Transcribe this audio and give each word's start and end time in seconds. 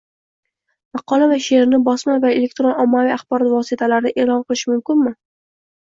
Maqola 0.97 1.27
va 1.33 1.37
she’rini 1.49 1.81
bosma 1.89 2.17
va 2.25 2.33
elektron 2.39 2.75
ommaviy 2.87 3.15
axborot 3.19 3.55
vositalarida 3.55 4.17
e’lon 4.25 4.45
qilishi 4.49 4.77
mumkinmi? 4.77 5.19